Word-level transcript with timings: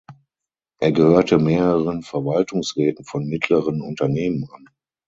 Er 0.79 0.91
gehörte 0.91 1.37
mehreren 1.37 2.01
Verwaltungsräten 2.01 3.05
von 3.05 3.27
mittleren 3.27 3.83
Unternehmen 3.83 4.49
an. 4.51 4.65